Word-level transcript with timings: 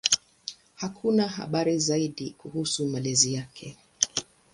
Hakuna 0.75 1.27
habari 1.27 1.79
zaidi 1.79 2.29
kuhusu 2.37 2.87
malezi 2.87 3.33
yake. 3.33 3.77